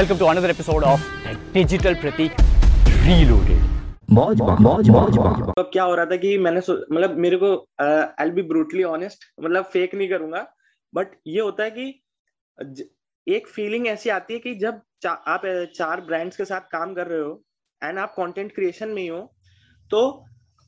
Welcome 0.00 0.18
to 0.18 0.28
another 0.28 0.48
episode 0.48 0.82
of 0.82 1.02
Digital 1.52 1.94
Pratik 1.94 2.38
Reloaded. 3.06 3.64
मौज 4.10 4.40
मौज 4.60 4.88
मौज 4.90 5.16
तो 5.48 5.62
क्या 5.72 5.82
हो 5.82 5.94
रहा 5.94 6.06
था 6.06 6.16
कि 6.16 6.30
मैंने 6.38 6.60
मतलब 6.68 7.16
मेरे 7.24 7.36
को 7.42 7.50
आई 7.82 8.30
बी 8.30 8.42
ब्रूटली 8.52 8.82
ऑनेस्ट 8.92 9.24
मतलब 9.40 9.64
फेक 9.74 9.94
नहीं 9.94 10.08
करूँगा 10.08 10.42
बट 10.92 11.14
ये 11.26 11.40
होता 11.40 11.64
है 11.64 11.70
कि 11.70 13.34
एक 13.34 13.48
फीलिंग 13.48 13.86
ऐसी 13.86 14.10
आती 14.10 14.34
है 14.34 14.40
कि 14.40 14.54
जब 14.64 14.80
चा, 15.02 15.10
आप 15.10 15.42
चार 15.76 16.00
ब्रांड्स 16.00 16.36
के 16.36 16.44
साथ 16.44 16.72
काम 16.72 16.94
कर 16.94 17.06
रहे 17.06 17.20
हो 17.20 17.40
एंड 17.82 17.98
आप 17.98 18.14
कंटेंट 18.16 18.54
क्रिएशन 18.54 18.88
में 18.88 19.02
ही 19.02 19.08
हो 19.08 19.22
तो 19.90 20.04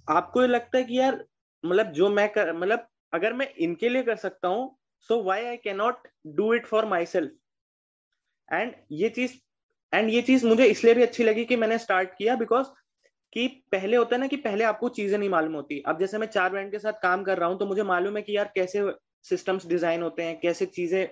आपको 0.08 0.42
ये 0.42 0.48
लगता 0.48 0.78
है 0.78 0.84
कि 0.84 0.98
यार 0.98 1.24
मतलब 1.64 1.92
जो 1.92 2.10
मैं 2.20 2.28
कर 2.32 2.52
मतलब 2.52 2.86
अगर 3.12 3.32
मैं 3.32 3.52
इनके 3.68 3.88
लिए 3.88 4.02
कर 4.02 4.16
सकता 4.28 4.48
हूँ 4.48 4.74
so 5.10 5.22
why 5.22 5.44
I 5.44 5.56
can 5.64 5.76
not 5.76 6.08
do 6.36 6.54
it 6.54 6.66
for 6.66 6.86
myself 7.06 7.38
and 8.48 8.74
ये 8.92 9.08
चीज़ 9.08 9.32
एंड 9.92 10.10
ये 10.10 10.22
चीज़ 10.22 10.46
मुझे 10.46 10.66
इसलिए 10.66 10.94
भी 10.94 11.02
अच्छी 11.02 11.24
लगी 11.24 11.44
कि 11.44 11.56
मैंने 11.56 11.78
स्टार्ट 11.78 12.10
किया 12.18 12.36
बिकॉज़ 12.36 12.66
कि 13.32 13.46
पहले 13.72 13.96
होता 13.96 14.14
है 14.16 14.20
ना 14.20 14.26
कि 14.26 14.36
पहले 14.38 14.64
आपको 14.64 14.88
चीज़ें 14.90 15.18
नहीं 15.18 15.28
मालूम 15.30 15.52
होती। 15.54 15.80
अब 15.86 15.98
जैसे 15.98 16.18
मैं 16.18 16.26
चार 16.28 16.50
ब्रांड 16.50 16.70
के 16.70 16.78
साथ 16.78 16.92
काम 17.02 17.22
कर 17.24 17.38
रहा 17.38 17.48
हूँ 17.48 17.58
तो 17.58 17.66
मुझे 17.66 17.82
मालूम 17.82 18.16
है 18.16 18.22
कि 18.22 18.36
यार 18.36 18.50
कैसे 18.54 18.82
सिस्टम्स 19.24 19.66
डिज़ाइन 19.66 20.02
होते 20.02 20.22
हैं 20.22 20.38
कैसे 20.40 20.66
चीज़ें 20.68 21.06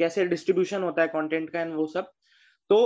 कैसे 0.00 0.24
डिस्ट्रीब्यूशन 0.26 0.82
होता 0.82 1.02
है 1.02 1.08
कंटेंट 1.08 1.50
का 1.50 1.60
एंड 1.60 1.74
वो 1.74 1.86
सब। 1.86 2.10
तो 2.70 2.76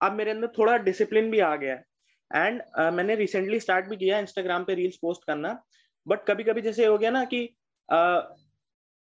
अब 0.00 0.12
मेरे 0.12 0.30
अंदर 0.30 0.48
थोड़ा 0.58 0.76
डिसिप्लिन 0.78 1.30
भी 1.30 1.40
आ 1.40 1.54
गया 1.56 1.74
है। 1.74 1.84
एंड 2.30 2.60
uh, 2.60 2.92
मैंने 2.92 3.14
रिसेंटली 3.14 3.60
स्टार्ट 3.60 3.86
भी 3.86 3.96
किया 3.96 4.18
इंस्टाग्राम 4.18 4.64
पे 4.64 4.74
रील्स 4.74 4.96
पोस्ट 4.96 5.24
करना। 5.26 5.58
बट 6.06 6.24
कभी 6.28 6.44
कभी 6.44 6.60
जैसे 6.62 6.86
हो 6.86 6.98
गया 6.98 7.10
ना 7.10 7.24
कि 7.24 7.44
uh, 7.88 8.20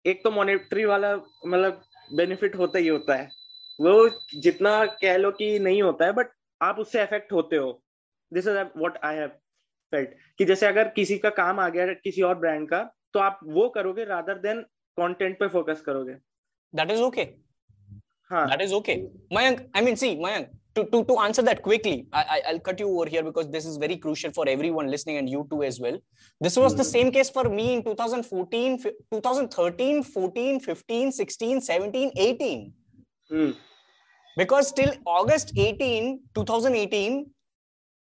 एक 0.05 0.21
तो 0.25 0.31
मॉनिटरी 0.31 0.85
वाला 0.85 1.15
मतलब 1.17 1.83
बेनिफिट 2.11 2.57
होता 2.57 2.79
ही 2.79 2.89
होता 2.89 3.15
है। 3.15 3.31
वो 3.79 4.09
जितना 4.41 4.85
कह 5.01 5.17
लो 5.17 5.31
कि 5.31 5.59
नहीं 5.59 5.83
होता 5.83 6.05
है 6.07 6.13
बट 6.13 6.31
आप 6.61 6.79
उससे 6.79 7.01
अफेक्ट 7.01 7.33
होते 7.33 7.57
हो। 7.57 7.73
This 8.33 8.47
is 8.47 8.57
what 8.57 8.99
I 9.05 9.17
have 9.17 9.29
felt 9.93 10.11
कि 10.39 10.45
जैसे 10.45 10.67
अगर 10.67 10.89
किसी 10.97 11.19
का 11.19 11.31
काम 11.31 11.61
आ 11.61 11.69
गया 11.69 11.93
किसी 11.95 12.23
और 12.23 12.39
ब्रांड 12.39 12.69
का 12.69 12.83
तो 13.15 13.21
आप 13.21 13.41
वो 13.45 13.69
करोगे 13.69 14.05
रादर 14.05 14.39
देन 14.39 14.61
कंटेंट 14.99 15.39
पे 15.39 15.49
फोकस 15.49 15.81
करोगे। 15.81 16.13
दैट 16.75 16.91
इज़ 16.91 17.01
ओके 17.03 17.29
हाँ। 18.31 18.47
That 18.49 18.61
is 18.61 18.73
okay 18.75 18.95
Mayank 19.37 19.61
I 19.77 19.83
mean 19.83 19.95
see 19.97 20.15
Mayank 20.25 20.49
to 20.77 20.83
to 20.85 21.03
to 21.03 21.15
answer 21.17 21.43
that 21.43 21.63
quickly 21.65 22.09
I 22.15 22.41
I 22.41 22.59
cut 22.67 22.81
you 22.81 22.89
over 22.89 23.09
here 23.09 23.23
because 23.25 23.47
this 23.49 23.67
is 23.67 23.79
very 23.81 23.97
crucial 23.97 24.33
for 24.37 24.49
everyone 24.49 24.89
listening 24.89 25.19
and 25.19 25.29
you 25.29 25.43
too 25.51 25.63
as 25.63 25.83
well 25.83 26.01
this 26.41 26.59
was 26.59 26.75
the 26.81 26.83
same 26.87 27.11
case 27.11 27.31
for 27.35 27.49
me 27.51 27.69
in 27.73 27.83
2014 27.83 28.89
2013 29.15 30.03
14 30.17 30.59
15 30.67 31.13
16 31.21 31.63
17 31.69 32.11
18 32.27 32.59
Hmm. 33.31 33.51
because 34.38 34.72
till 34.72 34.94
august 35.06 35.52
18 35.58 36.20
2018 36.36 37.26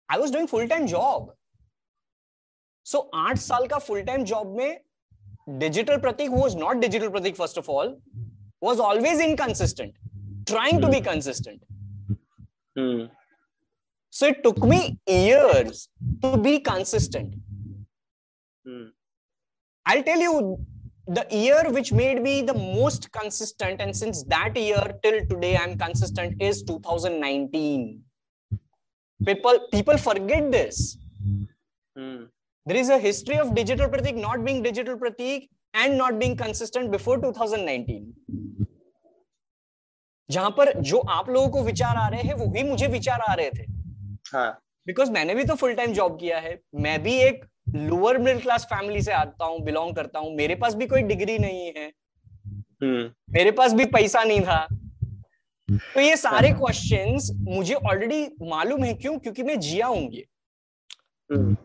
i 0.09 0.17
was 0.17 0.31
doing 0.31 0.47
full 0.47 0.67
time 0.67 0.87
job 0.87 1.29
so 2.83 3.09
आठ 3.23 3.37
साल 3.37 3.67
का 3.67 3.81
full 3.87 4.05
time 4.05 4.25
job 4.33 4.55
में 4.59 4.79
digital 5.59 5.99
pratik 5.99 6.29
who 6.29 6.41
was 6.41 6.55
not 6.55 6.81
digital 6.81 7.11
pratik 7.15 7.35
first 7.35 7.57
of 7.57 7.69
all 7.69 7.95
was 8.61 8.79
always 8.79 9.19
inconsistent 9.19 9.93
trying 10.51 10.81
to 10.81 10.89
be 10.89 11.01
consistent 11.01 11.63
hmm. 12.77 13.05
so 14.09 14.27
it 14.27 14.43
took 14.43 14.59
me 14.73 14.99
years 15.07 15.89
to 16.21 16.37
be 16.37 16.59
consistent 16.59 17.33
hmm. 18.65 18.85
i'll 19.85 20.03
tell 20.03 20.19
you 20.27 20.35
the 21.06 21.26
year 21.30 21.70
which 21.70 21.92
made 21.92 22.20
me 22.20 22.42
the 22.42 22.54
most 22.54 23.10
consistent 23.12 23.80
and 23.80 23.96
since 23.96 24.24
that 24.24 24.56
year 24.56 24.82
till 25.02 25.24
today 25.26 25.56
i'm 25.56 25.78
consistent 25.78 26.42
is 26.42 26.62
2019 26.64 28.02
people 29.24 29.58
people 29.70 29.96
forget 29.96 30.50
this 30.50 30.98
hmm. 31.96 32.24
there 32.66 32.76
is 32.76 32.88
a 32.88 32.98
history 32.98 33.38
of 33.38 33.54
digital 33.54 33.88
pratik 33.88 34.16
not 34.16 34.44
being 34.44 34.62
digital 34.62 34.96
pratik 34.96 35.48
and 35.74 35.96
not 35.96 36.18
being 36.18 36.36
consistent 36.36 36.90
before 36.90 37.18
2019 37.18 38.12
जहाँ 40.30 40.50
पर 40.50 40.72
जो 40.82 40.98
आप 40.98 41.28
लोगों 41.30 41.48
को 41.48 41.62
विचार 41.62 41.96
आ 41.96 42.08
रहे 42.08 42.22
हैं 42.22 42.34
वो 42.34 42.46
भी 42.46 42.62
मुझे 42.62 42.86
विचार 42.86 43.20
आ 43.20 43.34
रहे 43.34 43.50
थे 43.50 43.66
हाँ 44.32 44.48
बिकॉज़ 44.86 45.10
मैंने 45.10 45.34
भी 45.34 45.44
तो 45.44 45.54
फुल 45.54 45.74
टाइम 45.74 45.92
जॉब 45.92 46.18
किया 46.20 46.38
है। 46.38 46.58
मैं 46.74 47.02
भी 47.02 47.14
एक 47.18 47.44
लोअर 47.68 48.18
मिडिल 48.18 48.40
क्लास 48.40 48.64
फैमिली 48.64 49.02
से 49.02 49.12
आता 49.12 49.44
हूँ 49.44 49.60
बिलोंग 49.60 49.94
करता 49.96 50.18
हूँ। 50.18 50.34
मेरे 50.34 50.54
पास 50.54 50.74
भी 50.74 50.86
कोई 50.86 51.02
डिग्री 51.02 51.38
नहीं 51.38 51.72
है। 51.76 51.86
हम्म। 52.82 53.10
मेरे 53.34 53.50
पास 53.50 53.72
भी 53.72 53.84
पैसा 53.84 54.22
नहीं 54.24 54.40
था। 54.40 54.66
तो 55.68 56.00
ये 56.00 56.16
सारे 56.16 56.50
क्वेश्चंस 56.52 57.30
मुझे 57.48 57.74
ऑलरेडी 57.74 58.26
मालूम 58.42 58.84
है 58.84 58.92
क्यों? 58.94 59.18
क्योंकि 59.18 59.42
मैं 59.42 59.58
जिया 59.60 59.86
हूँ 59.86 60.08
ये। 60.12 60.24
हम्म। 61.30 61.56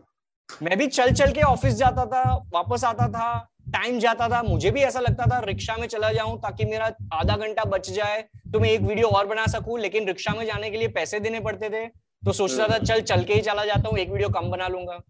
मैं 0.62 0.78
भी 0.78 0.86
चल 0.86 1.12
चल 1.12 1.32
के 1.32 1.42
ऑफ़िस 1.42 1.74
जाता 1.74 2.04
था 2.06 2.22
वापस 2.54 2.84
आता 2.84 3.08
था 3.08 3.48
टाइम 3.72 3.98
जाता 3.98 4.28
था। 4.28 4.42
मुझे 4.42 4.70
भी 4.70 4.80
ऐसा 4.80 5.00
लगता 5.00 5.26
था 5.26 5.38
रिक्शा 5.40 5.76
में 5.76 5.86
चला 5.86 6.12
जाऊँ 6.12 6.38
ताकि 6.38 6.64
मेरा 6.64 6.90
आधा 7.12 7.36
घंटा 7.36 7.64
बच 7.64 7.90
जाए 7.90 8.20
तो 8.52 8.60
मैं 8.60 8.70
एक 8.70 8.80
वीडियो 8.80 9.08
और 9.08 9.26
बना 9.26 9.46
सकूँ 9.46 9.78
लेकिन 9.80 10.06
रिक्शा 10.06 10.34
में 10.34 10.44
जाने 10.46 10.70
के 10.70 10.78
लिए 10.78 10.88
पैसे 10.90 11.20
देने 11.20 11.40
पड़ते 11.40 11.70
थे। 11.70 11.86
तो 12.22 12.32
सोचता 12.32 12.66
था 12.68 12.78
चल 12.78 13.00
चल 13.02 13.24
के 13.24 13.34
ही 13.34 13.40
चला 13.42 13.64
जाता 13.64 13.88
हूँ 13.88 13.98
एक 13.98 14.10
वीडियो 14.10 14.28
कम 14.30 14.50
बना 14.50 14.68
लूँगा। 14.68 15.00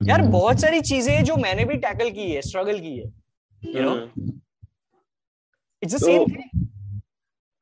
यार 0.00 0.20
हम्म। 0.20 0.32
बहुत 0.32 0.60
सारी 0.60 0.80
चीज़ें 0.82 1.24
जो 1.24 1.36
मैंने 1.36 1.64
भी 1.64 1.76
टैकल 1.78 2.10
की 2.10 2.30
है 2.30 2.40
स्ट्रगल 2.42 2.78
की 2.80 2.96
है 2.98 3.12
you 3.62 3.82
know 3.82 3.94
it's 5.82 5.94
the 5.94 5.98
same 5.98 6.24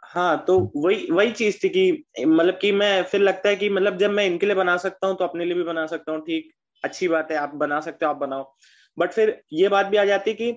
हाँ 0.02 0.44
तो 0.46 0.58
वही 0.76 1.06
वही 1.10 1.30
चीज़ 1.32 1.58
थी 1.64 1.68
कि 1.68 1.82
मतलब 2.18 2.58
कि 2.60 2.72
मैं 2.72 3.02
फिर 3.02 3.20
लगता 3.20 3.48
है 3.48 3.56
कि 3.56 3.68
मतलब 3.70 3.98
जब 3.98 4.10
मैं 4.10 4.24
इनके 4.26 4.46
लिए 4.46 4.54
बना 4.54 4.76
सकता 4.76 5.06
हूँ 5.06 5.16
तो 5.16 5.24
अपने 5.24 5.44
लिए 5.44 5.54
भी 5.54 5.62
बना 5.64 5.86
सकता 5.86 6.12
हूँ 6.12 6.20
ठीक 6.20 6.50
अच्छी 6.84 7.08
बात 7.08 7.30
है 7.30 7.36
आप 7.36 7.54
बना 7.54 7.80
सकते 7.80 8.04
हो 8.04 8.10
आप 8.10 8.16
बनाओ। 8.16 8.44
बट 8.98 9.12
फिर 9.12 9.40
ये 9.52 9.68
बात 9.68 9.86
भी 9.86 9.96
आ 9.96 10.04
जाती 10.04 10.30
है 10.30 10.36
कि 10.36 10.50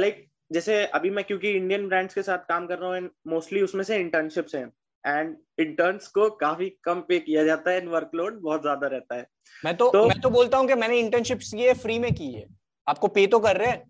लाइक 0.00 0.26
जैसे 0.52 0.84
अभी 0.86 1.10
मैं 1.10 1.24
क्योंकि 1.24 1.50
इंडियन 1.50 1.86
ब्रांड्स 1.88 2.14
के 2.14 2.22
साथ 2.22 2.38
काम 2.48 2.66
कर 2.66 2.78
रहा 2.78 2.94
हूँ 2.94 3.08
मोस्टली 3.28 3.62
उसमें 3.62 3.82
से 3.84 3.96
इंटर्नशिप्स 3.96 4.54
हैं। 4.54 4.66
एंड 5.04 5.36
इंटर्न्स 5.60 6.06
को 6.08 6.28
काफ़ी 6.36 6.68
कम 6.84 7.00
पे 7.08 7.18
किया 7.20 7.44
जाता 7.44 7.70
है 7.70 7.86
वर्कलोड 7.88 8.40
बहुत 8.42 8.62
ज़्यादा 8.62 8.86
रहता 8.86 9.16
है। 9.16 9.26
मैं 9.64 9.76
तो, 9.76 9.90
तो 9.90 10.06
मैं 10.08 10.20
तो 10.20 10.30
बोलता 10.30 10.58
हूँ 10.58 10.66
कि 10.68 10.74
मैंने 10.74 10.98
इंटर्नशिप 10.98 11.40
ये 11.54 11.74
फ्री 11.74 11.98
में 11.98 12.12
की 12.14 12.32
है 12.32 12.46
आपको 12.86 13.08
पे 13.08 13.26
तो 13.26 13.38
कर 13.40 13.56
रहे 13.56 13.68
हैं। 13.68 13.82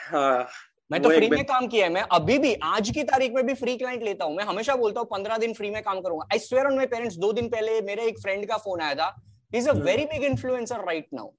हाँ 0.00 0.48
मैं 0.90 1.00
तो 1.02 1.08
फ्री 1.08 1.28
में 1.28 1.44
काम 1.44 1.66
किया 1.66 1.86
है। 1.86 1.92
मैं 1.92 2.02
अभी 2.12 2.38
भी 2.38 2.54
आज 2.64 2.90
की 2.90 3.02
तारीख 3.04 3.32
में 3.34 3.44
भी 3.46 3.54
फ्री 3.54 3.76
क्लाइंट 3.76 4.02
लेता 4.02 4.24
हूँ। 4.24 4.34
मैं 4.36 4.44
हमेशा 4.44 4.74
बोलता 4.76 5.00
हूँ 5.00 5.08
पंद्रह 5.10 5.38
दिन 5.38 5.52
फ्री 5.54 5.70
में 5.70 5.82
काम 5.82 6.00
करूँगा। 6.00 6.26
I 6.32 6.38
swear 6.38 6.66
on 6.66 6.76
my 6.76 6.86
parents 6.86 7.16
दो 7.16 7.32
दिन 7.32 7.48
पहले 7.48 7.80
मेरे 7.82 8.06
एक 8.06 8.18
फ्रेंड 8.20 8.46
का 8.48 8.56
फ़ोन 8.58 8.80
आया 8.80 8.94
था। 8.94 9.14
Is 9.52 9.68
a 9.68 9.72
very 9.84 10.04
big 10.06 10.24
influencer 10.24 10.84
right 10.86 11.06
now 11.14 11.30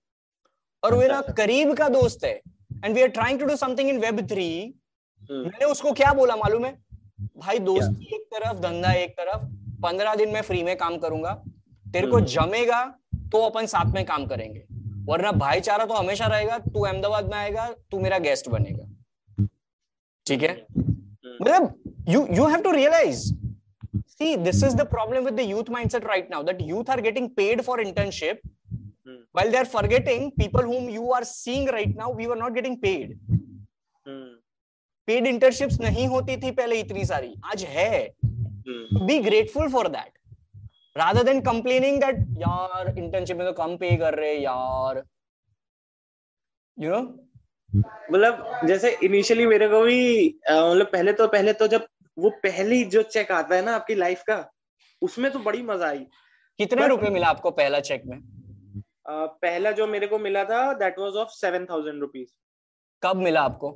और 0.84 0.96
मेरा 0.98 1.22
करीब 1.38 1.74
का 1.78 1.90
दोस्त 1.90 2.26
है। 2.26 2.34
And 2.86 2.96
we 2.96 3.02
are 3.02 3.08
trying 3.10 3.40
to 3.40 3.46
do 3.46 3.56
something 3.58 3.90
in 3.90 4.00
web 4.00 4.28
three 4.30 4.50
मैंने 5.32 5.66
उसको 5.66 5.92
क्या 5.94 6.14
बोला 6.14 6.36
मालूम 6.36 6.66
है? 6.66 6.78
भाई 7.38 7.60
दोस्ती 7.62 8.16
एक 8.16 8.23
तरफ़ 8.34 8.60
धंधा 8.62 8.92
एक 8.96 9.12
तरफ़ 9.18 9.46
पंद्रह 9.84 10.16
दिन 10.16 10.30
में 10.30 10.42
फ्री 10.42 10.64
में 10.64 10.76
काम 10.78 10.98
करूँगा 10.98 11.34
तेरे 11.86 12.08
को 12.08 12.16
हम्म। 12.16 12.26
जमेगा 12.28 12.84
तो 13.32 13.42
अपन 13.42 13.66
साथ 13.68 13.94
में 13.94 14.04
काम 14.06 14.26
करेंगे। 14.26 14.64
वरना 15.08 15.32
भाईचारा 15.38 15.86
तो 15.86 15.94
हमेशा 15.94 16.26
रहेगा 16.28 16.58
तू 16.60 16.84
अहमदाबाद 16.86 17.26
में 17.26 17.38
आएगा 17.38 17.70
तू 17.92 18.00
मेरा 18.00 18.18
गेस्ट 18.20 18.50
बनेगा। 18.50 18.86
ठीक 20.26 20.44
है? 20.44 20.52
हम्म। 20.78 21.38
मतलब 21.42 21.74
you 22.10 22.26
you 22.32 22.46
have 22.48 22.62
to 22.62 22.72
realise 22.72 23.24
see 23.96 24.36
this 24.38 24.64
is 24.64 24.76
the 24.78 24.88
problem 24.90 25.26
with 25.26 25.34
the 25.34 25.50
youth 25.50 25.70
mindset 25.72 26.06
right 26.06 26.30
now 26.32 26.44
that 26.44 26.62
youth 26.62 26.90
are 26.90 27.02
getting 27.02 27.30
paid 27.38 27.62
for 27.62 27.82
internship 27.82 28.42
well 29.38 29.52
they 29.52 29.58
are 29.58 29.66
forgetting 29.68 30.30
people 30.32 30.66
whom 30.66 30.90
you 30.90 31.12
are 31.12 31.24
seeing 31.26 31.70
right 31.70 31.96
now 31.98 32.14
we 32.16 32.26
are 32.26 32.38
not 32.38 32.54
getting 32.54 32.78
paid 32.82 33.18
paid 35.08 35.28
internships 35.28 35.80
नहीं 35.82 36.08
होती 36.08 36.36
थी 36.38 36.52
पहले 36.54 36.80
इतनी 36.80 37.06
सारी 37.06 37.34
आज 37.46 37.64
है। 37.70 38.10
Be 38.68 39.20
grateful 39.20 39.70
for 39.72 39.88
that 39.88 40.12
rather 40.98 41.24
than 41.24 41.42
complaining 41.42 42.00
that 42.02 42.16
यार 42.40 42.98
internship 42.98 43.38
में 43.38 43.46
तो 43.48 43.54
कम 43.54 43.76
पे 43.78 43.96
कर 43.98 44.16
रहे 44.16 44.34
यार 44.34 45.04
यू 46.78 46.92
नो 46.92 47.02
मतलब 48.12 48.68
जैसे 48.68 48.90
इनिशियली 49.04 49.46
मेरे 49.46 49.68
को 49.68 49.82
भी 49.82 50.28
मतलब 50.50 50.88
पहले 50.92 51.14
तो 51.14 51.28
पहले 51.28 51.54
तो 51.54 51.68
जब 51.68 51.88
वो 52.18 52.30
पहली 52.44 52.84
जो 52.86 53.02
चेक 53.04 53.32
आता 53.32 53.56
है 53.56 53.62
ना 53.66 53.76
आपकी 53.76 53.96
लाइफ 53.96 54.24
का 54.24 54.38
उसमें 55.02 55.32
तो 55.32 55.40
बड़ी 55.40 55.62
मज़ा 55.62 55.88
आई। 55.88 56.06
कितने 56.60 56.88
रुपए 56.88 57.10
मिला 57.10 57.28
आपको 57.28 57.52
पहला 57.52 57.80
चेक 57.80 58.04
में? 58.06 58.18
आ, 58.18 59.26
पहला 59.26 59.72
जो 59.72 59.88
मेरे 59.88 60.08
को 60.08 60.20
मिला 60.20 60.44
था 60.44 60.62
that 60.74 61.00
was 61.00 61.16
of 61.16 61.30
seven 61.30 61.66
thousand 61.66 62.02
rupees 62.02 62.30
कब 63.04 63.16
मिला 63.18 63.42
आपको? 63.42 63.72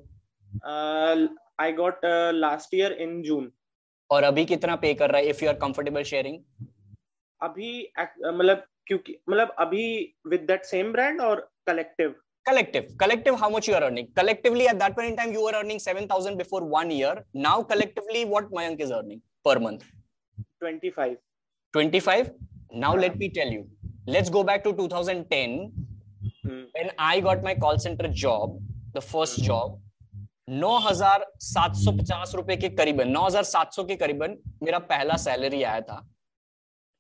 I 1.59 1.73
got 1.73 2.05
last 2.35 2.75
year 2.75 2.93
in 3.01 3.21
June 3.23 3.51
और 4.09 4.23
अभी 4.23 4.45
कितना 4.45 4.75
पे 4.75 4.93
कर 4.93 5.09
रहा 5.11 5.21
है 5.21 5.29
if 5.29 5.43
you 5.43 5.49
are 5.49 5.55
comfortable 5.57 6.03
sharing 6.03 6.39
अभी 7.41 7.71
मतलब 7.99 8.63
क्योंकि 8.87 9.17
मतलब 9.29 9.55
अभी 9.59 9.85
विद 10.27 10.41
दैट 10.47 10.65
सेम 10.65 10.91
ब्रांड 10.91 11.21
और 11.21 11.49
collective 11.67 12.15
collective 12.45 12.95
collective 12.99 13.35
how 13.35 13.49
much 13.51 13.69
you 13.69 13.75
are 13.75 13.83
earning 13.83 14.07
collectively 14.17 14.65
at 14.65 14.75
that 14.75 14.95
point 14.95 15.09
in 15.09 15.15
time 15.15 15.33
you 15.33 15.45
are 15.47 15.53
earning 15.55 15.79
7000 15.79 16.35
before 16.35 16.69
1 16.75 16.91
year 16.91 17.23
now 17.37 17.63
collectively 17.71 18.23
what 18.25 18.53
Mayank 18.53 18.81
is 18.81 18.93
earning 18.93 19.19
per 19.45 19.59
month 19.59 19.79
25 20.63 21.15
25 21.73 22.29
now 22.75 22.97
let 22.97 23.17
me 23.17 23.27
tell 23.31 23.53
you 23.53 23.63
let's 24.09 24.31
go 24.31 24.43
back 24.43 24.61
to 24.63 24.71
2010 24.73 25.57
when 26.45 26.89
I 27.01 27.21
got 27.21 27.43
my 27.43 27.55
call 27.57 27.77
centre 27.79 28.07
job 28.23 28.57
the 28.95 28.99
first 29.01 29.39
job 29.41 29.79
9750 30.47 32.35
रुपए 32.35 32.55
के 32.57 32.69
करीबन 32.69 33.13
9700 33.13 33.87
के 33.87 33.95
करीबन 33.95 34.37
मेरा 34.63 34.79
पहला 34.91 35.15
salary 35.17 35.61
आया 35.63 35.81
था। 35.81 35.95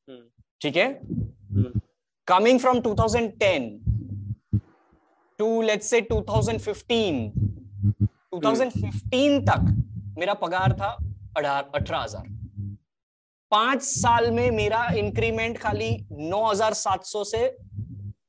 हम्म, 0.07 0.23
ठीक 0.61 0.75
है? 0.75 0.87
coming 2.27 2.57
from 2.59 2.81
2010 2.81 3.67
to 5.39 5.45
let's 5.63 5.87
say 5.87 6.01
2015 6.01 7.31
2015 8.33 9.39
तक 9.49 9.61
मेरा 10.17 10.33
पगार 10.33 10.73
था 10.79 10.89
अठारह 11.37 11.99
हज़ार। 11.99 12.25
पाँच 13.51 13.81
साल 13.83 14.29
में 14.31 14.49
मेरा 14.51 14.83
इंक्रीमेंट 14.97 15.57
खाली 15.57 15.89
9700 16.31 17.23
से 17.25 17.45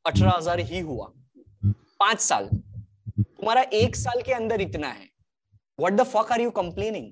अठारह 0.06 0.36
हज़ार 0.36 0.60
ही 0.70 0.80
हुआ। 0.80 1.06
पाँच 2.00 2.20
साल। 2.20 2.48
तुम्हारा 3.48 3.68
एक 3.76 3.94
साल 3.96 4.20
के 4.22 4.32
अंदर 4.32 4.60
इतना 4.60 4.88
है 4.88 5.06
what 5.78 5.94
the 5.98 6.04
fuck 6.08 6.30
are 6.34 6.38
you 6.40 6.50
complaining 6.56 7.04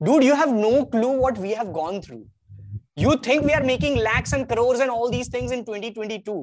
dude 0.00 0.24
you 0.26 0.38
have 0.40 0.54
no 0.54 0.70
clue 0.94 1.10
what 1.24 1.38
we 1.44 1.52
have 1.58 1.70
gone 1.76 2.00
through 2.06 2.18
you 3.02 3.14
think 3.26 3.46
we 3.48 3.54
are 3.58 3.62
making 3.68 3.98
lakhs 4.06 4.34
and 4.38 4.48
crores 4.52 4.82
and 4.86 4.94
all 4.96 5.14
these 5.14 5.30
things 5.36 5.54
in 5.56 5.62
2022 5.68 6.36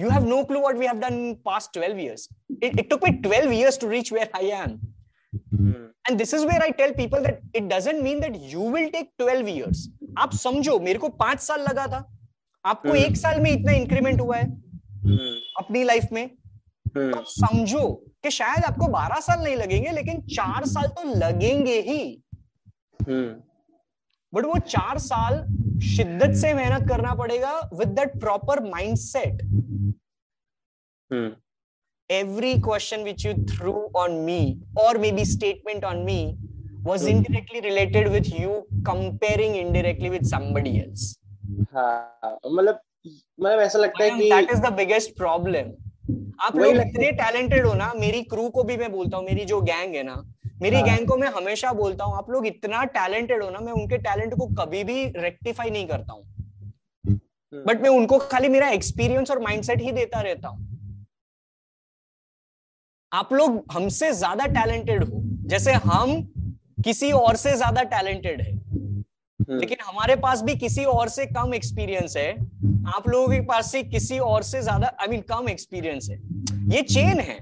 you 0.00 0.14
have 0.16 0.30
no 0.34 0.40
clue 0.52 0.62
what 0.68 0.80
we 0.84 0.90
have 0.92 1.02
done 1.06 1.18
in 1.24 1.34
past 1.50 1.74
12 1.80 2.04
years 2.04 2.28
it, 2.62 2.78
it 2.78 2.90
took 2.90 3.08
me 3.08 3.14
12 3.28 3.58
years 3.58 3.80
to 3.84 3.92
reach 3.96 4.14
where 4.18 4.30
i 4.44 4.46
am 4.62 4.78
hmm, 4.78 5.84
and 6.08 6.24
this 6.24 6.38
is 6.40 6.48
where 6.52 6.62
i 6.62 6.72
tell 6.82 6.96
people 7.02 7.28
that 7.28 7.44
it 7.62 7.70
doesn't 7.76 8.08
mean 8.08 8.26
that 8.26 8.40
you 8.54 8.72
will 8.76 8.90
take 8.96 9.14
12 9.26 9.54
years 9.56 9.86
आप 10.26 10.42
समझो 10.46 10.78
मेरे 10.90 10.98
को 10.98 11.14
पाँच 11.26 11.46
साल 11.50 11.68
लगा 11.70 11.86
था 11.94 12.04
आपको 12.64 12.88
हम्म। 12.88 13.06
एक 13.06 13.16
साल 13.16 13.40
में 13.40 13.50
इतना 13.52 13.72
इंक्रीमेंट 13.84 14.20
हुआ 14.20 14.36
है 14.36 14.44
हम्म, 14.44 15.38
अपनी 15.60 15.84
लाइफ 15.84 16.12
में 16.12 16.22
हम्म, 16.22 16.47
हम्म। 16.96 17.12
तो 17.12 17.22
समझो 17.30 17.86
कि 18.22 18.30
शायद 18.30 18.64
आपको 18.64 18.86
बारह 18.92 19.20
साल 19.20 19.42
नहीं 19.44 19.56
लगेंगे 19.56 19.90
लेकिन 19.90 20.20
चार 20.28 20.64
साल 20.66 20.88
तो 20.88 21.02
लगेंगे 21.16 21.80
ही। 21.80 22.00
हम्म। 23.00 23.28
बट 24.32 24.44
वो 24.44 24.58
चार 24.68 24.98
साल 24.98 25.44
शिद्दत 25.86 26.34
से 26.36 26.52
मेहनत 26.54 26.88
करना 26.88 27.14
पड़ेगा 27.14 27.52
with 27.74 27.88
that 27.98 28.18
proper 28.20 28.60
mindset 28.64 29.42
every 32.10 32.54
question 32.60 33.02
which 33.04 33.24
you 33.26 33.32
threw 33.46 33.72
on 33.96 34.12
me 34.24 34.40
और 34.78 34.98
maybe 35.12 35.24
statement 35.24 35.84
on 35.84 36.02
me 36.04 36.20
was 36.86 37.08
indirectly 37.08 37.60
related 37.60 38.08
with 38.08 38.30
you 38.40 38.60
comparing 38.86 39.56
indirectly 39.56 40.08
with 40.08 40.28
somebody 40.30 40.78
मतलब 42.46 42.80
मतलब 43.38 43.60
ऐसा 43.60 43.78
लगता 43.78 44.04
है 44.04 44.10
कि 44.10 44.70
बिगेस्ट 44.76 45.16
प्रॉब्लम 45.16 45.72
आप 46.38 46.56
लोग 46.56 46.76
इतने 46.76 47.10
टैलेंटेड 47.12 47.66
हो 47.66 47.74
ना 47.74 47.92
मेरी 47.96 48.22
क्रू 48.24 48.48
को 48.50 48.62
भी 48.64 48.76
मैं 48.76 48.90
बोलता 48.92 49.16
हूँ 49.16 49.24
मेरी 49.26 49.44
जो 49.44 49.60
गैंग 49.62 49.94
है 49.94 50.02
ना 50.02 50.22
मेरी 50.62 50.76
हाँ। 50.76 50.84
गैंग 50.84 51.06
को 51.08 51.16
मैं 51.16 51.28
हमेशा 51.28 51.72
बोलता 51.72 52.04
हूँ 52.04 52.16
आप 52.16 52.30
लोग 52.30 52.46
इतना 52.46 52.84
टैलेंटेड 52.94 53.42
हो 53.42 53.50
ना 53.50 53.58
मैं 53.58 53.72
उनके 53.72 53.98
टैलेंट 53.98 54.34
को 54.34 54.46
कभी 54.54 54.82
भी 54.84 55.04
रेक्टिफाई 55.16 55.70
नहीं 55.70 55.86
करता 55.88 56.12
हूँ। 56.12 56.24
हम्म, 57.04 57.62
बट 57.64 57.82
मैं 57.82 57.90
उनको 57.90 58.18
खाली 58.18 58.48
मेरा 58.48 58.68
एक्सपीरियंस 58.70 59.30
और 59.30 59.38
माइंडसेट 59.42 59.80
ही 59.80 59.92
देता 59.92 60.20
रहता 60.20 60.48
हूँ। 60.48 60.66
आप 63.12 63.32
लोग 63.32 63.64
हमसे 63.72 64.12
ज़्यादा 64.12 64.46
टैलेंटेड 64.54 65.04
हो 65.04 65.20
जैसे 65.46 65.72
हम 65.72 66.20
किसी 66.84 67.12
और 67.12 67.36
से 67.36 67.54
ज़्यादा 67.56 67.82
टैलेंटेड 67.92 68.40
है। 68.40 68.50
हम्म, 68.50 68.57
लेकिन 69.50 69.78
हमारे 69.84 70.16
पास 70.16 70.42
भी 70.42 70.54
किसी 70.56 70.84
और 70.86 71.08
से 71.08 71.26
कम 71.28 71.54
एक्सपीरियंस 71.54 72.16
है। 72.16 72.30
आप 72.88 73.08
लोगों 73.08 73.28
के 73.28 73.40
पास 73.46 73.70
से 73.72 73.82
किसी 73.84 74.18
और 74.20 74.42
से 74.42 74.60
ज़्यादा 74.62 74.92
आई 75.00 75.08
मीन 75.08 75.20
कम 75.28 75.48
एक्सपीरियंस 75.48 76.08
है। 76.10 76.16
ये 76.70 76.82
चेन 76.84 77.20
है। 77.20 77.38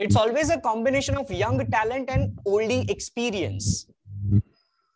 It's 0.00 0.16
always 0.16 0.50
a 0.52 0.56
combination 0.60 1.16
of 1.16 1.32
young 1.32 1.60
talent 1.72 2.10
and 2.10 2.38
oldie 2.48 2.80
experience 2.90 3.86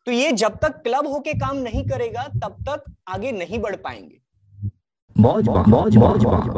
तो 0.06 0.12
ये 0.12 0.30
जब 0.34 0.58
तक 0.62 0.80
क्लब 0.82 1.06
होके 1.06 1.32
काम 1.38 1.56
नहीं 1.58 1.84
करेगा 1.88 2.22
तब 2.36 2.56
तक 2.68 2.84
आगे 3.08 3.32
नहीं 3.32 3.58
बढ़ 3.60 3.76
पाएँगे। 3.78 4.20
मौज 5.16 5.48
मौज 5.48 5.96
मौज 5.96 6.24
मौज 6.24 6.48